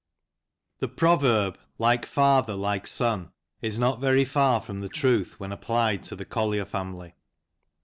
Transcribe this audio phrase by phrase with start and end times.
[0.79, 6.01] THE proverb "like father, like son" is not very far from the truth when applied
[6.05, 7.13] to the Collier family.